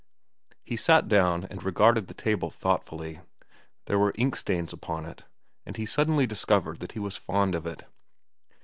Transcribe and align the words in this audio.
He 0.63 0.77
sat 0.77 1.07
down 1.07 1.43
and 1.51 1.61
regarded 1.63 2.07
the 2.07 2.15
table 2.15 2.49
thoughtfully. 2.49 3.19
There 3.85 3.99
were 3.99 4.13
ink 4.15 4.35
stains 4.35 4.73
upon 4.73 5.05
it, 5.05 5.25
and 5.63 5.77
he 5.77 5.85
suddenly 5.85 6.25
discovered 6.25 6.79
that 6.79 6.93
he 6.93 6.99
was 6.99 7.17
fond 7.17 7.53
of 7.53 7.67
it. 7.67 7.83